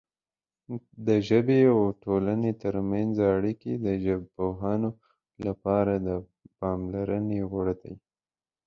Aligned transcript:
د 1.07 1.09
ژبې 1.27 1.59
او 1.73 1.79
ټولنې 2.03 2.51
ترمنځ 2.63 3.13
اړیکې 3.35 3.73
د 3.85 3.87
ژبپوهانو 4.05 4.89
لپاره 5.45 5.93
د 6.07 6.09
پاملرنې 6.59 7.39
وړ 7.51 7.67
دي. 7.81 7.93